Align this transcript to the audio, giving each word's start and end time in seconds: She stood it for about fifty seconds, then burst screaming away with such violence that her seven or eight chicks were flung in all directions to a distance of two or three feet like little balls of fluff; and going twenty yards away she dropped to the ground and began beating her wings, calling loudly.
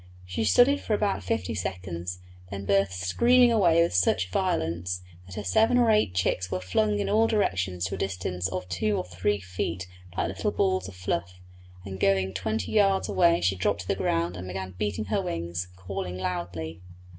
She 0.25 0.43
stood 0.45 0.67
it 0.67 0.79
for 0.79 0.95
about 0.95 1.23
fifty 1.23 1.53
seconds, 1.53 2.17
then 2.49 2.65
burst 2.65 2.93
screaming 3.01 3.51
away 3.51 3.83
with 3.83 3.93
such 3.93 4.31
violence 4.31 5.03
that 5.27 5.35
her 5.35 5.43
seven 5.43 5.77
or 5.77 5.91
eight 5.91 6.15
chicks 6.15 6.49
were 6.49 6.59
flung 6.59 6.97
in 6.97 7.07
all 7.07 7.27
directions 7.27 7.85
to 7.85 7.93
a 7.93 7.99
distance 7.99 8.47
of 8.47 8.67
two 8.67 8.97
or 8.97 9.03
three 9.03 9.39
feet 9.39 9.85
like 10.17 10.27
little 10.29 10.49
balls 10.51 10.87
of 10.87 10.95
fluff; 10.95 11.39
and 11.85 11.99
going 11.99 12.33
twenty 12.33 12.71
yards 12.71 13.09
away 13.09 13.41
she 13.41 13.55
dropped 13.55 13.81
to 13.81 13.87
the 13.87 13.93
ground 13.93 14.35
and 14.35 14.47
began 14.47 14.71
beating 14.75 15.05
her 15.05 15.21
wings, 15.21 15.67
calling 15.75 16.17
loudly. 16.17 16.81